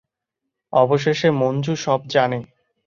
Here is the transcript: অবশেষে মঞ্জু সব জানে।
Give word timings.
অবশেষে 0.73 1.29
মঞ্জু 1.31 1.73
সব 1.75 1.99
জানে। 2.07 2.39